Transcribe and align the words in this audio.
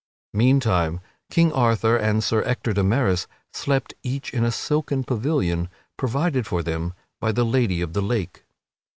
Meantime 0.33 0.99
King 1.29 1.53
Arthur 1.53 1.95
and 1.95 2.23
Sir 2.23 2.41
Ector 2.43 2.73
de 2.73 2.83
Maris 2.83 3.27
slept 3.53 3.93
each 4.01 4.33
in 4.33 4.43
a 4.43 4.49
silken 4.49 5.03
pavilion 5.03 5.69
provided 5.95 6.47
for 6.47 6.63
them 6.63 6.95
by 7.19 7.31
the 7.31 7.45
Lady 7.45 7.81
of 7.81 7.93
the 7.93 8.01
Lake. 8.01 8.43